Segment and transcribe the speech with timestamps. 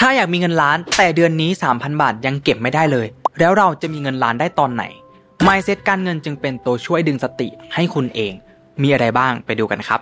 [0.00, 3.06] ถ้าอยากมีเงินล้านแต่เดือนนี้ 3,000 บาทยังเก็บไม่ได้เลย
[3.38, 4.84] แล้วเราจะมีเงินล้านได้ตอนไหน
[5.46, 8.32] Mindset การเงินจึงเป็นตัวช่วยดึงสติให้คุณเอง
[8.82, 10.00] มีอะไรบ้างไปดูกันครับ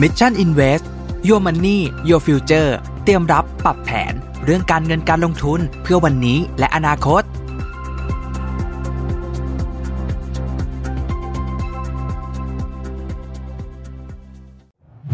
[0.00, 0.84] Mission Invest
[1.28, 1.78] Your Money
[2.08, 2.70] Your Future
[3.04, 4.12] เตรียมรับปรับแผน
[4.44, 7.22] เรื่องการเงินการลงทุนเพื่อวันนี้และอนาคต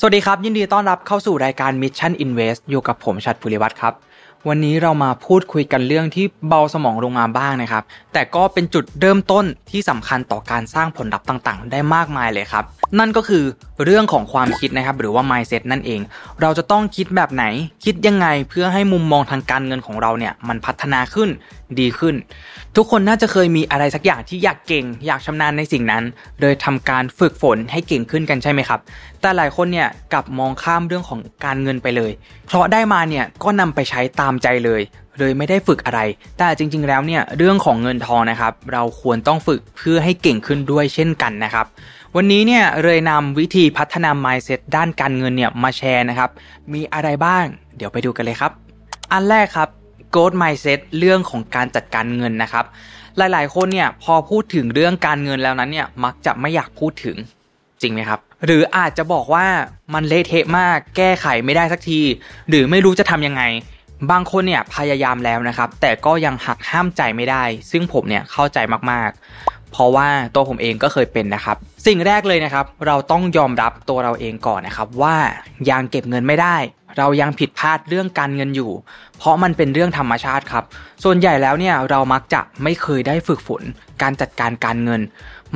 [0.00, 3.94] สวัสดีครับ ยินดีต้อนรับเข้าสู่รายการ Mission Invest อยู่กับผมชัดภูริวัตรครับ
[4.48, 12.64] วันนี้เรามาพูดคุยกันเรื่องที่เบาสมองลงมาบ้างนะครับ แต่ก็เป็นจุดเริ่มต้นที่สำคัญต่อการสร้างผลลัพธ์ต่างๆ ได้มากมายเลยครับ
[12.98, 13.44] นั่นก็คือ
[13.84, 16.00] เรื่องของความคิดนะครับหรือว่า mindset นั่นเอง
[16.40, 17.44] เราจะต้องคิดแบบไหน
[17.84, 21.28] คิดยังไงเพื่อให้มุมมองทางการเงินของเราเนี่ยมันพัฒนาขึ้น
[21.80, 22.14] ดีขึ้น
[22.76, 26.04] ทุกคนน่าจะเคยมีอะไรสักอย่างที่อยากเก่ง อยากชำนาญในสิ่งนั้น
[26.40, 28.80] โดยทำการฝึกฝนให้เก่งขึ้นกันใช่ไหมครับ
[29.20, 32.12] แต่หลายคนเนี่ยกลับมองข้ามเรื่องของการเงินไปเลย
[32.46, 34.82] เพราะได้มาเนี่ยก็นำไปใช้ตามใจเลย
[35.18, 36.00] เลยไม่ได้ฝึกอะไร
[36.38, 41.66] แต่จริง ๆ แล้วเนี่ยเรื่องของเงินทองนะครับ เราควรต้องฝึกเพื่อให้เก่งขึ้นด้วยเช่นกันนะครับ
[42.16, 46.30] วันนี้เนี่ยเลยนำวิธีพัฒนา mindset ด้านการเงินเนี่ยมาแชร์นะครับ
[46.72, 47.44] มีอะไรบ้าง
[47.76, 48.52] เดี๋ยวไปดูกันเลยครับ
[49.12, 49.68] อันแรกครับ
[50.14, 52.64] growth mindset เรื่องของการจัดการเงินนะครับ
[53.16, 57.16] หลายๆ คนเนี่ยพอพูดถึงเรื่องการเงินแล้วนั้นเนี่ยมักจะไม่อยากพูดถึง
[57.82, 59.46] จริงไหมครับ หรืออาจจะบอกว่า
[59.94, 62.00] มันเละเทะมาก แก้ไขไม่ได้สักที
[62.48, 63.42] หรือไม่รู้จะทำยังไง
[64.10, 68.58] บางคนเนี่ยพยายามแล้วนะครับ แต่ก็ยังหักห้ามใจไม่ได้ ซึ่งผมเนี่ยเข้าใจ
[68.90, 75.16] มากๆ เพราะว่าตัวผมเองก็เคยเป็นนะครับ สิ่งแรกเลยนะครับ เราต้องยอมรับตัวเราเองก่อนนะครับ ว่า
[75.70, 76.56] ยังเก็บเงินไม่ได้
[76.98, 78.70] เรายังผิดพลาดเรื่องการเงินอยู่
[79.18, 80.64] เพราะมันเป็นเรื่องธรรมชาติครับ
[81.04, 83.62] ส่วนใหญ่แล้วเนี่ยเรามักจะไม่เคยได้ฝึกฝน
[84.02, 85.00] การจัดการการเงิน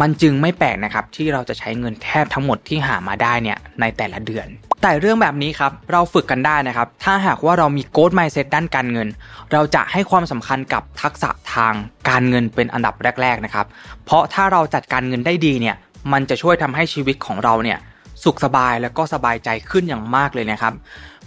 [0.00, 4.46] มันจึงไม่แปลกนะครับที่เราจะใช้เงินแทบทั้งหมดที่หามาได้เนี่ยในแต่ละเดือน
[4.82, 9.08] แต่เรื่องแบบนี้ครับเราฝึกกันได้นะครับ ถ้าหากว่าเรามีโกดไมเซ็ตด้านการเงิน
[9.52, 11.74] เราจะให้ความสำคัญกับทักษะทาง
[12.10, 13.66] การเงินเป็นอันดับแรกๆนะครับ
[14.04, 15.76] เพราะถ้าเราจัดการเงินได้ดีเนี่ย
[16.12, 17.78] มันจะช่วยทำให้ชีวิตของเราเนี่ย
[18.24, 20.72] สุขสบายแล้วก็สบายใจขึ้นอย่างมากเลยนะครับ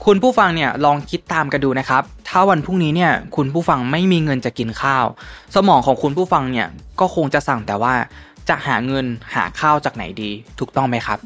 [0.05, 5.05] คุณผู้ฟังเนี่ยลองคิดตามกันดูนะครับ ถ้าวันพรุ่งนี้เนี่ยคุณผู้ฟังไม่มีเงินจะกินข้าว
[5.55, 6.67] สมองของคุณผู้ฟังเนี่ย
[6.99, 7.93] ก็คงจะสั่งแต่ว่า
[8.49, 9.05] จะหาเงิน
[9.35, 11.19] หาข้าวจากไหนดี ถูกต้องไหมครับ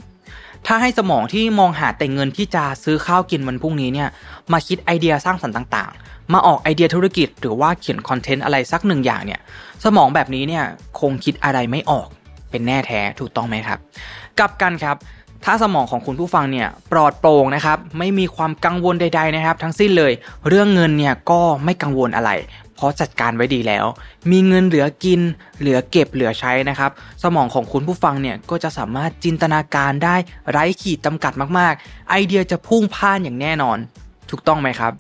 [0.66, 4.10] ถ้าให้สมองที่มองหาแต่เงินที่จะซื้อข้าวกินวันพรุ่งนี้เนี่ย
[4.52, 9.40] มาคิดไอเดียสร้างสรรค์ต่างๆ มาออกไอเดียธุรกิจ หรือว่าเขียนคอนเทนต์อะไรสักหนึ่งอย่างเนี่ย
[9.84, 10.64] สมองแบบนี้เนี่ย
[11.00, 12.08] คงคิดอะไรไม่ออก
[12.52, 13.80] เป็นแน่แท้ถูกต้องไหมครับ
[14.40, 14.96] กลับกันครับ
[15.46, 20.12] ถ้าสมองของคุณผู้ฟังเนี่ยปลอดโปร่งนะครับไม่มีความกังวลใด ๆนะครับ ทั้งสิ้นเลย
[20.48, 22.32] เรื่องเงินเนี่ยก็ไม่กังวลอะไร
[22.76, 23.86] เพราะจัดการไว้ดีแล้ว
[24.32, 25.22] มีเงินเหลือกิน
[25.60, 26.92] เหลือเก็บเหลือใช้นะครับ
[27.24, 30.16] สมองของคุณผู้ฟังเนี่ยก็จะสามารถจินตนาการได้
[30.50, 33.78] ไร้ขีดจำกัดมากๆ ไอเดียจะพุ่งพ่านอย่างแน่นอน
[34.30, 34.94] ถูกต้องไหมครับ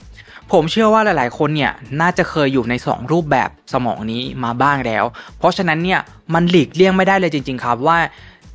[0.51, 1.71] ผมเชื่อว่าหลาย ๆ คนเนี่ย
[2.01, 5.03] น่าจะเคยอยู่ใน 2 รูปแบบสมองนี้มาบ้างแล้ว
[5.37, 5.99] เพราะฉะนั้นเนี่ย
[6.33, 7.97] มันหลีกเลี่ยงไม่ได้เลยจริง ๆ ครับว่า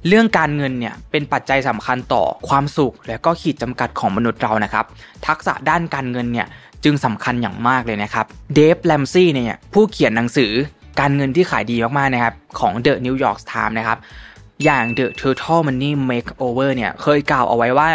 [0.08, 4.84] เรื่องการเงินเนี่ยเป็นปัจจัยสำคัญต่อความสุข และก็ขีดจำกัดของมนุษย์เรานะครับ
[5.26, 6.46] ทักษะด้านการเงินเนี่ย
[6.84, 10.52] จึงสำคัญอย่างมากเลยนะครับ เดฟแลมซี่เนี่ยผู้เขียนหนังสือ
[11.00, 13.98] การเงินที่ขายดีมากๆนะครับของ The New York Times นะครับ
[14.64, 17.88] อย่าง The Total Money Makeover เนี่ยเคยกล่าวเอาไว้ว่า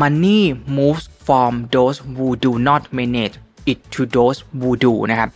[0.00, 0.40] money
[0.76, 3.36] moves from those who do not manage
[3.70, 5.30] it to those who do นะครับ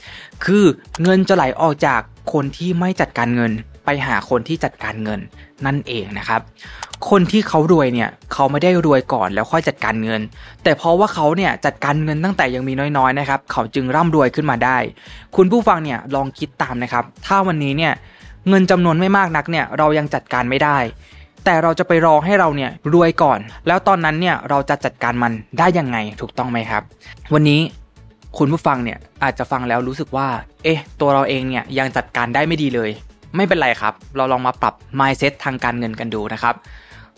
[0.44, 0.64] คือ
[1.02, 2.00] เงินจะไหลออกจาก
[2.32, 3.52] คนที่ไม่จัดการเงิน
[3.84, 5.20] ไปหาคนที่จัดการเงิน
[5.66, 6.40] นั่นเองนะครับ
[7.10, 10.20] คนที่เขารวยเนี่ยเขาไม่ได้รวยก่อนแล้วค่อยจัดการเงิน
[10.62, 14.78] แต่เพราะว่าเขาเนี่ยจัดการเงินตั้งแต่ยังมีน้อยๆนะครับ เขาจึงร่ำรวยขึ้นมาได้
[15.36, 17.92] คุณผู้ฟังเนี่ยลองคิดตามนะครับ ถ้าวันนี้เนี่ย
[18.48, 20.78] เงินจำนวนไม่มากนักเนี่ยเรายังจัดการไม่ได้
[21.44, 26.82] แต่เราจะไปรอให้เราเนี่ยรวยก่อน แล้วตอนนั้นเนี่ยเราจะจัดการมันได้ยังไงถูกต้องไหมครับ
[27.34, 27.60] วันนี้
[28.38, 30.28] คุณผู้ฟังเนี่ยอาจจะฟังแล้วรู้สึกว่า
[30.64, 32.90] เอ๊ะ ตัวเราเองเนี่ยยังจัดการได้ไม่ดีเลย
[33.36, 36.54] ไม่เป็นไรครับ เราลองมาปรับ mindset ทางการเงินกันดูนะครับ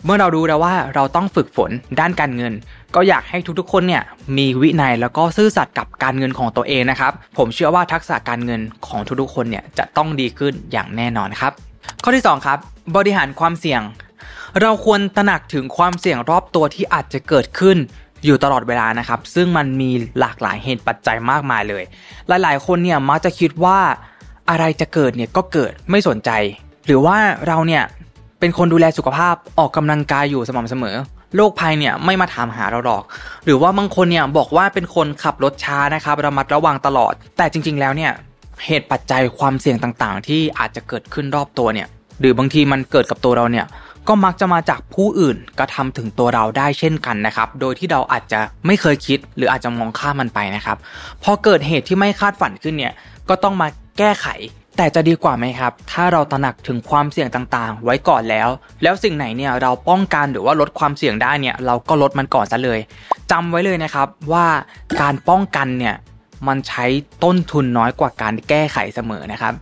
[0.05, 1.71] เมื่อเรารู้แล้วว่าเราต้องฝึกฝน
[2.01, 2.53] ด้านการเงิน
[2.95, 4.03] ก็อยากให้ทุกๆ คนเนี่ย
[4.37, 11.53] มีวินัยแล้วก็ซื่อสัตย์กับการเงินของตัวเองนะครับ ผมเชื่อว่าทักษะการเงินของทุกๆ คนเนี่ยจะต้องดีขึ้นอย่างแน่นอนครับ
[12.03, 12.59] ข้อที่ 2 ครับ
[12.97, 13.81] บริหารความเสี่ยง
[14.61, 17.77] เราควรตระหนักถึงความเสี่ยงรอบตัวที่อาจจะเกิดขึ้น
[18.25, 19.91] อยู่ตลอดเวลานะครับ ซึ่งมันมี
[20.21, 21.85] หลากหลายเหตุปัจจัยมากมายเลย
[22.29, 23.79] หลาย ๆ คนเนี่ยมักจะคิดว่า
[24.51, 26.31] อะไรจะเกิดเนี่ยก็เกิดไม่สนใจ
[26.87, 27.17] หรือว่า
[27.47, 27.83] เราเนี่ย
[28.41, 30.97] เป็นคนดูแลสุขภาพออกกำลังกายอยู่สม่ำเสมอ
[31.37, 33.03] โรคภัยเนี่ยไม่มาถามหาเราหรอก
[33.45, 38.13] หรือว่าบางคนเนี่ยบอกว่าเป็นคนขับรถช้านะครับระมัดระวังตลอด แต่จริง ๆ แล้วเนี่ย
[38.67, 41.89] เหตุปัจจัยความเสี่ยงต่างๆ ที่อาจจะเกิดขึ้นรอบตัวเนี่ย
[42.21, 43.67] หรือบางทีมันเกิดกับตัวเราเนี่ย
[44.09, 50.77] ก็มักจะมาจากผู้อื่นกระทาถึงตัวเราได้เช่นกันนะครับ โดยที่เราอาจจะไม่เคยคิด หรืออาจจะมองข้ามมันไปนะครับ
[51.23, 52.93] พอเกิดเหตุที่ไม่คาดฝันขึ้นเนี่ย
[53.29, 54.27] ก็ต้องมา แก้ไข
[54.77, 58.49] แต่จะดีกว่าไหมครับ ถ้าเราตระหนักถึงความเสี่ยงต่างๆ ไว้ก่อนแล้ว
[58.83, 62.81] แล้วสิ่งไหนเนี่ยเราป้องกันหรือว่าลดความเสี่ยงได้เนี่ยเราก็ลดมันก่อนซะเลย
[63.31, 64.47] จำไว้เลยนะครับว่า
[65.01, 65.97] การป้องกันเนี่ย
[66.49, 66.85] มันใช้
[67.25, 69.55] ต้นทุนน้อยกว่าการแก้ไขเสมอนะครับ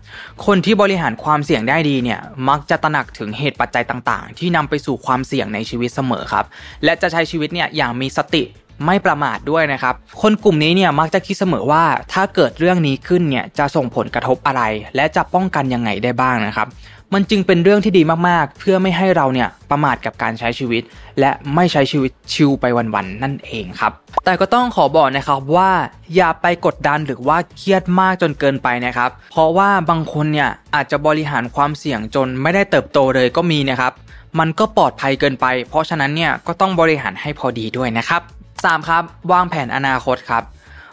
[0.47, 6.45] คนที่บริหารความเสี่ยงได้ดีเนี่ยมักจะตระหนักถึงเหตุปัจจัยต่างๆ ที่นำไปสู่ความเสี่ยงในชีวิตเสมอครับ
[6.85, 8.43] และจะใช้ชีวิตเนี่ยอย่างมีสติ
[8.87, 14.63] ไม่ประมาทด้วยนะครับ คนกลุ่มนี้เนี่ยมักจะคิดเสมอว่าถ้าเกิดเรื่องนี้ขึ้นเนี่ยจะส่งผลกระทบอะไร
[14.97, 16.69] และจะป้องกันยังไงได้บ้างนะครับ
[17.15, 20.83] มันจึงเป็นเรื่องที่ดีมากๆ เพื่อไม่ให้เราเนี่ยประมาทกับการใช้ชีวิต
[21.21, 23.93] และไม่ใช้ชีวิตชิลไปวันๆนั่นเองครับ
[24.25, 25.71] แต่ก็ต้องขอบอกนะครับว่า
[26.17, 33.93] อย่าไปกดดันหรือว่าเครียดมากจนเกินไปนะครับ เพราะว่าบางคนเนี่ยอาจจะบริหารความเสี่ยงจนไม่ได้เติบโตเลยก็มีนะครับ
[34.39, 38.23] มันก็ปลอดภัยเกินไป เพราะฉะนั้นเนี่ยก็ต้องบริหารให้พอดีด้วยนะครับ
[38.69, 38.89] 3.
[38.89, 39.03] ครับ
[39.33, 40.43] วางแผนอนาคตครับ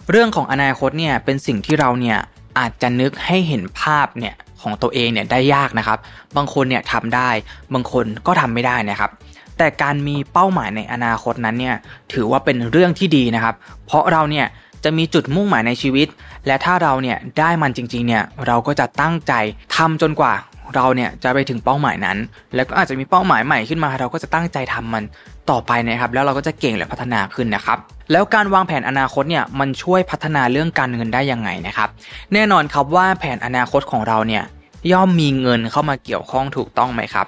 [0.10, 2.18] เรื่องของอนาคตเนี่ยเป็นสิ่งที่เราเนี่ย
[2.60, 6.00] อาจจะนึกให้เห็นภาพเนี่ยของตัวเองเนี่ยได้ยากนะครับ
[6.38, 7.30] บางคนเนี่ยทำได้
[7.74, 9.12] บางคนก็ทำไม่ได้นะครับ
[9.58, 11.76] แต่การมีเป้าหมายในอนาคตนั้นเนี่ย
[12.14, 14.46] ถือว่าเป็นเรื่องที่ดีนะครับ เพราะเราเนี่ย
[14.84, 16.08] จะมีจุดมุ่งหมายในชีวิต
[16.48, 19.34] และถ้าเราเนี่ยได้มันจริงๆเนี่ยเราก็จะตั้งใจ
[19.76, 20.34] ทำจนกว่า
[20.76, 22.18] เราเนี่ยจะไปถึงเป้าหมายนั้น
[22.56, 25.04] แล้วก็อาจจะมีเป้าหมายใหม่ขึ้นมาเราก็จะตั้งใจทำมัน
[25.50, 27.78] ต่อไปนะครับ แล้วเราก็จะเก่งและพัฒนาขึ้นนะครับ
[28.12, 31.90] แล้วการวางแผนอนาคตเนี่ยมันช่วยพัฒนาเรื่องการเงินได้ยังไงนะครับ
[32.34, 34.44] แน่นอนครับว่าแผนอนาคตของเราเนี่ย
[34.92, 37.28] ย่อมมีเงินเข้ามาเกี่ยวข้องถูกต้องไหมครับ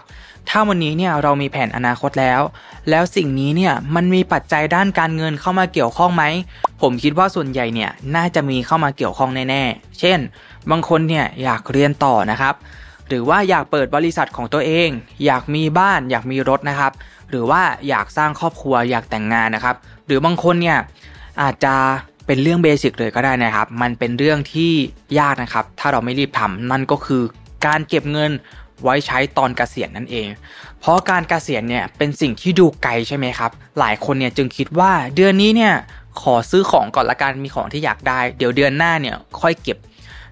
[0.50, 2.42] ถ้าวันนี้เนี่ยเรามีแผนอนาคตแล้ว
[2.90, 6.24] แล้วสิ่งนี้เนี่ยมันมีปัจจัยด้านการเงินเข้ามาเกี่ยวข้องไหม
[6.82, 10.20] ผมคิดว่าส่วนใหญ่เนี่ยน่าจะมีเข้ามาเกี่ยวข้องแน่ๆ เช่น
[10.70, 12.54] บางคนเนี่ยอยากเรียนต่อนะครับ
[13.08, 14.90] หรือว่าอยากเปิดบริษัทของตัวเอง
[15.26, 16.92] อยากมีบ้าน อยากมีรถนะครับ
[17.30, 20.78] หรือว่าอยากสร้างครอบครัว อยากแต่งงานนะครับ หรือบางคนเนี่ย
[21.42, 21.76] อาจจะ
[22.26, 24.72] เป็นเรื่องเบสิกเลยก็ได้นะครับ มันเป็นเรื่องที่
[25.20, 27.24] ยากนะครับ ถ้าเราไม่รีบทำนั่นก็คือ
[27.66, 28.32] การเก็บเงิน
[28.84, 30.28] ไว้ใช้ตอนเกษียณนั่นเอง
[30.80, 35.74] เพราะการเกษียณเนี่ยเป็นสิ่งที่ดูไกลใช่ไหมครับ หลายคนเนี่ยจึงคิดว่าเดือนนี้เนี่ย
[36.22, 39.78] ขอซื้อของก่อนละกันมีของที่อยากได้ เดี๋ยวเดือนหน้าเนี่ยค่อยเก็บ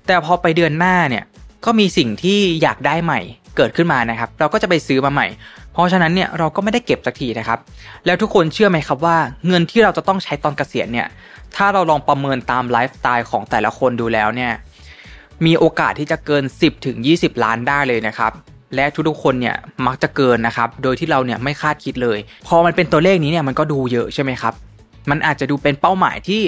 [0.08, 1.24] แต่พอไปเดือนหน้าเนี่ย
[1.66, 3.20] ก็มีสิ่งที่อยากได้ใหม่
[3.58, 5.28] เกิดขึ้นมานะครับ เราก็จะไปซื้อมาใหม่
[5.74, 7.60] เพราะฉะนั้นเนี่ยเราก็ไม่ได้เก็บสักทีนะครับ
[8.06, 9.18] แล้วทุกคนเชื่อไหมครับว่า
[9.48, 11.08] เงินที่เราจะต้องใช้ตอนเกษียณเนี่ย
[11.56, 14.52] ถ้าเราลองประเมินตามไลฟ์สไตล์ของแต่ละคนดูแล้วเนี่ย
[15.46, 18.32] มีโอกาสที่จะเกิน 10ถึง20 ล้านได้เลยนะครับ
[18.76, 19.56] และทุกๆคนเนี่ย
[19.86, 24.54] มักจะเกินนะครับ โดยที่เราเนี่ยไม่คาดคิดเลย พอมันเป็นตัวเลขนี้เนี่ยมันก็ดูเยอะใช่ไหมครับ
[25.10, 26.42] มันอาจจะดูเป็นเป้าหมายที่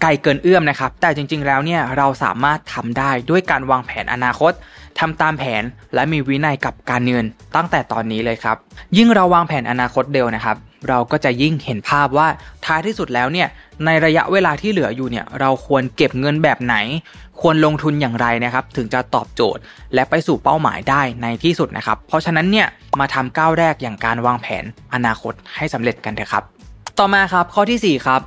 [0.00, 4.52] ไกลเกินเอื้อมนะครับ แต่จริง ๆ แล้วเนี่ยเราสามารถทำได้ด้วยการวางแผนอนาคต
[5.00, 5.62] ทำตามแผน
[5.94, 7.26] และมีวินัยกับการเงิน
[7.56, 8.56] ตั้งแต่ตอนนี้เลยครับ
[8.96, 10.56] ยิ่งเราวางแผนอนาคตเร็วนะครับ
[10.88, 12.28] เราก็จะยิ่งเห็นภาพว่า
[12.64, 13.48] ท้ายที่สุดแล้วเนี่ย
[13.84, 16.76] ในระยะเวลาที่เหลืออยู่เนี่ยเราควรเก็บเงินแบบไหน
[17.40, 19.62] ควรลงทุนอย่างไรนะครับ ถึงจะตอบโจทย์
[19.94, 22.66] และไปสู่เป้าหมายได้ในที่สุดนะครับ เพราะฉะนั้นเนี่ย
[23.00, 24.64] มาทำก้าวแรกอย่างการวางแผน
[24.94, 26.44] อนาคตให้สำเร็จกันเถอะครับ
[26.98, 28.20] ต่อมาครับข้อที่4ครับ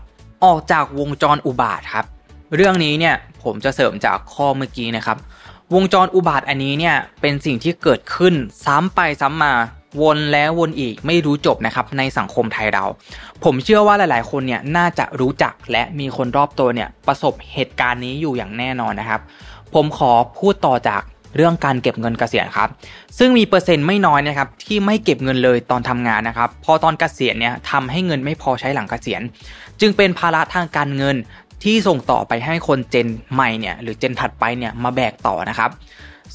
[0.46, 2.06] ออกจากวงจรอุบาทครับ
[2.56, 5.18] เรื่องนี้เนี่ยผมจะเสริมจากข้อเมื่อกี้นะครับ
[5.74, 8.34] วงจรอุบาทอันนี้เนี่ยเป็นสิ่งที่เกิดขึ้น
[8.66, 9.54] ซ้ำไปซ้ำมา
[10.02, 12.86] วนแล้ววนอีกไม่รู้จบนะครับในสังคมไทยเรา
[13.44, 19.22] ผมเชื่อว่าหลาย ๆ คนเนี่ยน่าจะรู้จักและมีคนรอบตัวเนี่ยประสบเหตุการณ์นี้อยู่อย่างแน่นอนนะครับ
[19.74, 21.02] ผมขอพูดต่อจาก
[21.36, 22.70] เรื่องการเก็บเงินเกษียณครับ
[23.18, 29.22] ซึ่งมีเปอร์เซ็นต์ไม่น้อยนะครับที่ไม่เก็บเงินเลยตอนทำงานนะครับ พอตอนเกษียณเนี่ยทำให้เงินไม่พอใช้หลังเกษียณ
[29.82, 31.16] จึงเป็นภาระทางการเงิน
[31.64, 35.72] ที่ส่งต่อไปให้คนเจนใหม่เนี่ยหรือเจนถัดไปเนี่ยมาแบกต่อนะครับ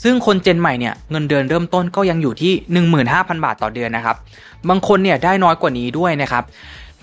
[0.03, 2.53] ซึ่งคนเจนใหม่เนี่ยเงินเดือนเริ่มต้นก็ยังอยู่ที่
[2.99, 4.17] 15,000 บาทต่อเดือนนะครับ
[4.69, 6.45] บางคนเนี่ยได้น้อยกว่านี้ด้วยนะครับ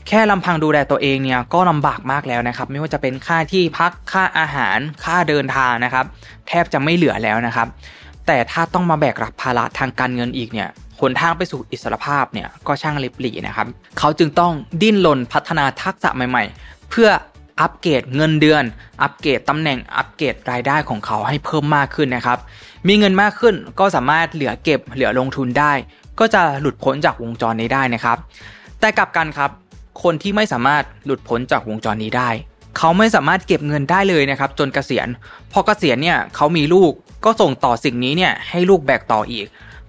[0.08, 6.06] แค่ลำพังดูแลตัวเองเนี่ยก็ลำบากมากแล้วนะครับ ไม่ว่าจะเป็นค่าที่พักค่าอาหารค่าเดินทางนะครับ
[6.48, 7.68] แทบจะไม่เหลือแล้วนะครับ
[8.28, 13.68] แต่ถ้าต้องมาแบกรับภาระทางการเงินอีกเนี่ยหนทางไปสู่อิสรภาพเนี่ยก็ช่างลิบหลีนะครับ
[14.00, 17.10] เขาจึงต้องดิ้นรนพัฒนาทักษะใหม่ ๆ เพื่อ
[17.62, 18.64] อัปเกรดเงินเดือน
[19.02, 22.40] อัปเกรดตำแหน่ง อัปเกรดรายได้ของเขาให้เพิ่มมากขึ้นนะครับ
[22.88, 25.74] มีเงินมากขึ้นก็สามารถเหลือเก็บเหลือลงทุนได้
[26.20, 28.18] ก็จะหลุดพ้นจากวงจรนี้ได้นะครับ
[28.80, 29.52] แต่กลับกันครับ
[30.04, 32.30] คนที่ไม่สามารถหลุดพ้นจากวงจรนี้ได้
[32.78, 35.08] เขาไม่สามารถเก็บเงินได้เลยนะครับ จนเกษียณ
[35.52, 36.92] พอเกษียณเนี่ยเขามีลูก
[37.26, 39.46] ก็ส่งต่อสิ่งนี้เนี่ยให้ลูกแบกต่ออีก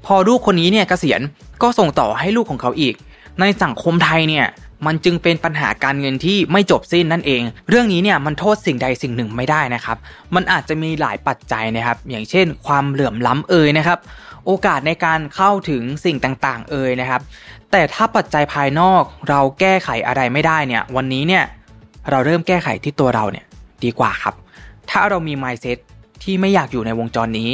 [0.06, 1.20] พอลูกคนนี้เนี่ยเกษียณ
[1.62, 2.94] ก็ส่งต่อให้ลูกของเขาอีก
[3.40, 4.46] ในสังคมไทยเนี่ย
[4.86, 9.96] มันจึงเป็นปัญหาการเงินที่ไม่จบสิ้นนั่นเอง เรื่องนี้เนี่ยมันโทษสิ่งใดสิ่งหนึ่งไม่ได้นะครับ
[10.34, 13.98] มันอาจจะมีหลายปัจจัยนะครับ อย่างเช่น ความเหลื่อมล้ำเอ่ยนะครับ
[14.46, 17.22] โอกาสในการเข้าถึงสิ่งต่างๆ เอ่ยนะครับ
[17.70, 21.44] แต่ถ้าปัจจัยภายนอกเราแก้ไขอะไรไม่ได้เนี่ย วันนี้เนี่ย
[22.10, 23.44] เราเริ่มแก้ไขที่ตัวเราเนี่ย
[23.84, 24.34] ดีกว่าครับ
[24.90, 25.78] ถ้าเรามี mindset
[26.22, 27.52] ที่ไม่อยากอยู่ในวงจรนี้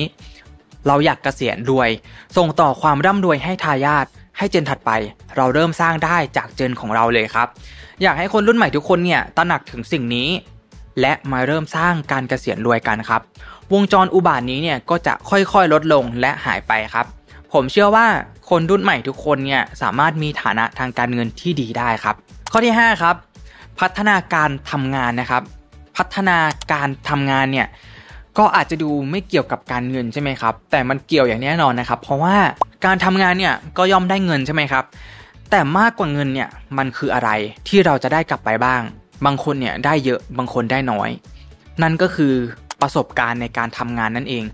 [0.87, 1.91] เราอยากเกษียณรวย
[2.37, 4.07] ส่งต่อความร่ำรวยให้ทายาท
[4.39, 4.91] ให้เจนถัดไป
[5.37, 7.49] เราเริ่มสร้างได้จากเจนของเราเลยครับ
[8.03, 10.29] อยากให้คนรุ่นใหม่ทุกคนเนี่ยตระหนักถึงสิ่งนี้
[11.01, 13.23] และมาเริ่มสร้างการเกษียณรวยกันครับ
[13.73, 17.07] วงจรอุบาทนี้เนี่ยก็จะค่อยๆลดลงและหายไปครับ
[17.53, 18.07] ผมเชื่อว่า
[18.51, 22.17] คนรุ่นใหม่ทุกคนเนี่ยสามารถมีฐานะทางการเงินที่ดีได้ครับ
[22.53, 23.17] ข้อที่ 5 ครับ
[23.81, 25.43] พัฒนาการทำงานนะครับ
[25.97, 26.39] พัฒนา
[26.73, 27.67] การทำงานเนี่ย
[28.39, 32.37] ก็อาจจะดูไม่เกี่ยวกับการเงินใช่ไหมครับ แต่มันเกี่ยวอย่างแน่นอนนะครับ เพราะว่า
[32.85, 34.85] การทำงานเนี่ยก็ย่อมได้เงินใช่ไหมครับ
[35.51, 36.49] แต่มากกว่าเงินเนี่ย
[36.79, 37.31] มันคืออะไร
[37.69, 38.83] ที่เราจะได้กลับไปบ้าง
[39.25, 41.11] บางคนเนี่ยได้เยอะบางคนได้น้อย
[41.83, 42.33] นั่นก็คือ
[42.83, 44.45] ประสบการณ์ในการทำงานนั่นเอง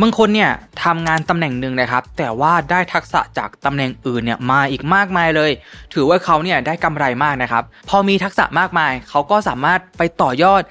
[0.00, 0.50] บางคนเนี่ย
[0.84, 5.50] ทำงานตำแหน่งหนึ่งนะครับ แต่ว่าได้ทักษะจากตำแหน่งอื่นเนี่ยมาอีกมากมายเลย
[5.94, 10.62] ถือว่าเขาเนี่ยได้กำไรมากนะครับ พอมีทักษะมากมาย เขาก็สามารถไปต่อยอด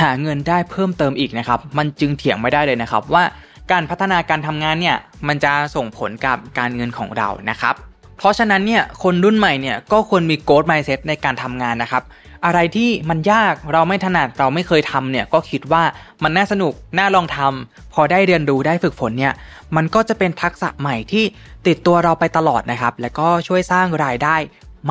[0.00, 3.24] หาเงินได้เพิ่มเติมอีกนะครับ มันจึงเถียงไม่ได้เลยนะครับว่า
[3.70, 4.96] การพัฒนาการทำงานเนี่ย
[5.28, 7.74] มันจะส่งผลกับการเงินของเรานะครับ
[8.18, 12.02] เพราะฉะนั้นเนี่ยคนรุ่นใหม่เนี่ยก็ควรมีโกดไมเซ็ตในการทำงานนะครับ
[12.44, 15.82] อะไรที่มันยากเราไม่ถนัดเราไม่เคยทำเนี่ยก็คิดว่า
[16.22, 19.34] มันน่าสนุกน่าลองทำพอได้เรียนรู้ได้ฝึกฝนเนี่ย
[19.76, 21.24] มันก็จะเป็นทักษะใหม่ที่
[21.66, 24.36] ติดตัวเราไปตลอดนะครับ และก็ช่วยสร้างรายได้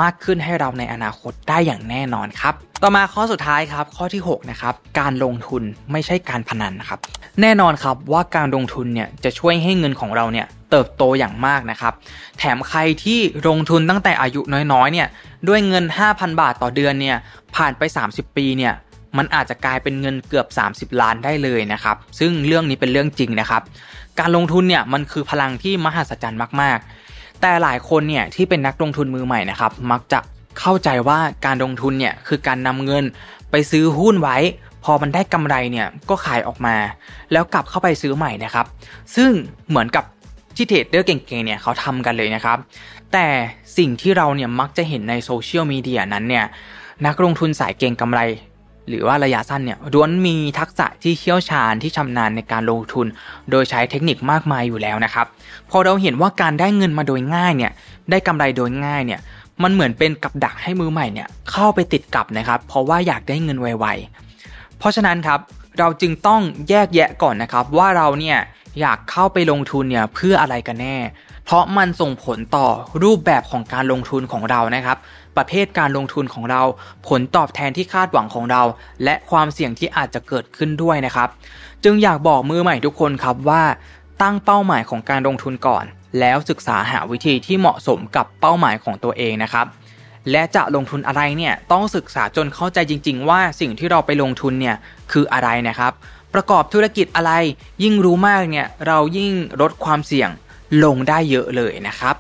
[0.01, 7.00] มากขึ้นให้เราในอนาคตได้อย่างแน่นอนครับ ต่อมาข้อสุดท้ายครับ ข้อที่6นะครับการลงทุนไม่ใช่การพนันนะครับ
[7.41, 11.93] แน่นอนครับว่าการลงทุนเนี่ยจะช่วยให้เงินของเราเนี่ยเติบโตอย่างมากนะครับ
[12.39, 14.41] แถมใครที่ลงทุนตั้งแต่อายุ
[14.74, 15.07] น้อยๆเนี่ย
[15.48, 17.17] ด้วยเงิน 5,000 บาทต่อเดือนเนี่ย
[17.55, 17.81] ผ่านไป
[18.12, 18.74] 30 ปีเนี่ย
[19.17, 23.62] มันอาจจะกลายเป็นเงินเกือบ 30 ล้านได้เลยนะครับ ซึ่งเรื่องนี้เป็นเรื่องจริงนะครับ
[24.19, 27.11] การลงทุนเนี่ยมันคือพลังที่มหัศจรรย์มากๆ
[27.41, 30.19] แต่หลายคนเนี่ยที่เป็นนักลงทุนมือใหม่นะครับมักจะ
[30.60, 33.03] เข้าใจว่าการลงทุนเนี่ยคือการนำเงิน
[33.51, 34.38] ไปซื้อหุ้นไว้
[34.83, 36.75] พอมันได้กำไรเนี่ยก็ขายออกมา
[37.31, 38.65] แล้วกลับเข้าไปซื้อใหม่นะครับ
[39.15, 39.29] ซึ่ง
[39.69, 40.03] เหมือนกับ
[40.55, 42.57] ที่เทรดเดอร์เก่งๆเนี่ยเขาทำกันเลยนะครับ
[43.13, 43.27] แต่
[43.77, 46.45] สิ่งที่เราเนี่ยมักจะเห็นในโซเชียลมีเดียนั้นเนี่ย
[47.05, 48.21] นักลงทุนสายเก่งกำไร
[48.91, 53.07] หรือว่าระยะสั้นเนี่ยล้วนมีทักษะที่เชี่ยวชาญที่ชำนาญในการลงทุน
[53.51, 55.25] โดยใช้เทคนิคมากมายอยู่แล้วนะครับ
[55.69, 57.71] พอเราเห็นว่าการได้เงินมาโดยง่ายเนี่ย
[58.12, 59.19] ได้กำไรโดยง่ายเนี่ย
[59.63, 65.39] มันเหมือนเป็นกับดักให้มือใหม่เนี่ยเข้าไปติดกับนะครับ เพราะว่าอยากได้เงินไวๆ เพราะฉะนั้นครับ
[65.79, 68.38] เราจึงต้องแยกแยะก่อนนะครับว่าเราเนี่ย
[68.81, 70.95] อยากเข้าไปลงทุนเนี่ยเพื่ออะไรกันแน่
[71.45, 72.67] เพราะมันส่งผลต่อ
[73.03, 74.98] รูปแบบของการลงทุนของเรานะครับ
[75.38, 76.62] ประเภทการลงทุนของเรา
[77.07, 78.63] ผลตอบแทนที่คาดหวังของเรา
[79.03, 81.29] และความเสี่ยงที่อาจจะเกิดขึ้นด้วยนะครับ
[81.83, 83.63] จึงอยากบอกมือใหม่ทุกคนครับว่า
[84.21, 85.86] ตั้งเป้าหมายของการลงทุนก่อน
[86.19, 89.65] แล้วศึกษาหาวิธีที่เหมาะสมกับเป้าหมายของตัวเองนะครับ
[90.31, 94.75] และจะลงทุนอะไรเนี่ยต้องศึกษาจนเข้าใจจริง ๆ ว่าสิ่งที่เราไปลงทุนเนี่ย
[95.12, 95.91] คืออะไรนะครับ
[96.33, 97.31] ประกอบธุรกิจอะไร
[97.83, 99.31] ยิ่งรู้มากเนี่ยเรายิ่ง
[99.62, 100.29] ลดความเสี่ยง
[100.83, 102.15] ลงได้เยอะเลยนะครับ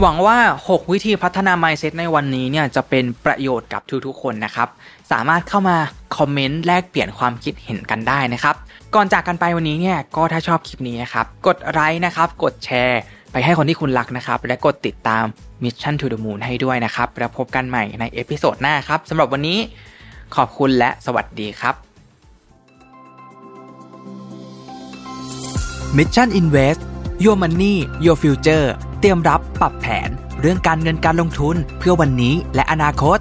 [0.00, 4.68] หวังว่า 6 วิธีพัฒนา mindset ในวันนี้เนี่ยจะเป็นประโยชน์กับทุกๆคนนะครับ
[5.12, 5.76] สามารถเข้ามา
[6.16, 8.54] คอมเมนต์แลกเปลี่ยนความคิดเห็นกันได้นะครับ
[8.94, 13.00] ก่อนจากกันไปวันนี้เนี่ยก็ถ้าชอบคลิปนี้นะครับกดไลค์นะครับ กดแชร์
[13.32, 15.24] ไปให้คนที่คุณรักนะครับ และกดติดตาม
[15.62, 19.58] Mission to the Moon ให้ด้วยนะครับ แล้วพบกันใหม่ใน episode หน้าครับสำหรับวันนี้
[20.36, 21.74] ขอบคุณและสวัสดีครับ
[25.96, 26.80] Mission Invest
[27.24, 28.66] Your Money Your Future
[29.00, 30.08] เตรียมรับปรับแผน
[30.40, 33.18] เรื่องการเงินการลงทุนเพื่อวันนี้และอนาคต